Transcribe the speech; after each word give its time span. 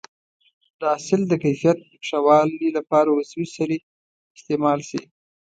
د 0.79 0.81
حاصل 0.93 1.21
د 1.27 1.33
کیفیت 1.43 1.79
ښه 2.07 2.17
والي 2.25 2.69
لپاره 2.77 3.09
عضوي 3.19 3.47
سرې 3.55 3.77
استعمال 4.37 4.79
شي. 4.89 5.01